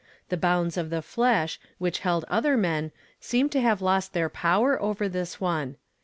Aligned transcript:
The 0.29 0.35
bounds 0.35 0.77
of 0.77 0.89
the 0.89 1.03
flesh 1.03 1.59
which 1.77 1.99
held 1.99 2.25
other 2.27 2.57
mea 2.57 2.89
seemed 3.19 3.51
to 3.51 3.61
have 3.61 3.83
lost 3.83 4.13
their 4.13 4.29
power 4.29 4.81
over 4.81 5.07
this 5.07 5.39
one. 5.39 5.75